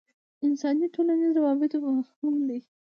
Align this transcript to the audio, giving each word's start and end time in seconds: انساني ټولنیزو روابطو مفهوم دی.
انساني 0.45 0.87
ټولنیزو 0.95 1.37
روابطو 1.39 1.77
مفهوم 1.99 2.35
دی. 2.49 2.59